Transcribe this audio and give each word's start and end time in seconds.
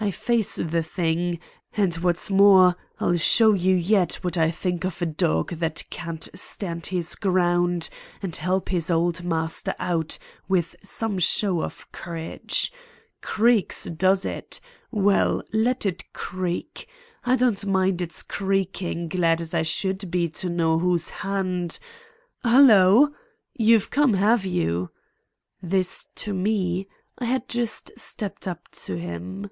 I 0.00 0.10
face 0.10 0.56
the 0.56 0.82
thing, 0.82 1.38
and 1.76 1.94
what's 1.98 2.28
more, 2.30 2.74
I'll 2.98 3.16
show 3.18 3.52
you 3.52 3.76
yet 3.76 4.14
what 4.14 4.36
I 4.36 4.50
think 4.50 4.84
of 4.84 5.00
a 5.00 5.06
dog 5.06 5.50
that 5.52 5.84
can't 5.90 6.28
stand 6.34 6.86
his 6.86 7.14
ground 7.14 7.88
and 8.20 8.34
help 8.34 8.70
his 8.70 8.90
old 8.90 9.22
master 9.22 9.76
out 9.78 10.18
with 10.48 10.74
some 10.82 11.20
show 11.20 11.62
of 11.62 11.92
courage. 11.92 12.72
Creaks, 13.20 13.84
does 13.84 14.24
it? 14.24 14.60
Well, 14.90 15.44
let 15.52 15.86
it 15.86 16.12
creak! 16.12 16.88
I 17.24 17.36
don't 17.36 17.64
mind 17.64 18.02
its 18.02 18.24
creaking, 18.24 19.06
glad 19.08 19.40
as 19.40 19.54
I 19.54 19.62
should 19.62 20.10
be 20.10 20.28
to 20.30 20.48
know 20.48 20.80
whose 20.80 21.10
hand—Halloo! 21.10 23.10
You've 23.54 23.90
come, 23.90 24.14
have 24.14 24.44
you?" 24.44 24.90
This 25.62 26.08
to 26.16 26.34
me. 26.34 26.88
I 27.20 27.26
had 27.26 27.48
just 27.48 27.92
stepped 27.96 28.48
up 28.48 28.66
to 28.82 28.98
him. 28.98 29.48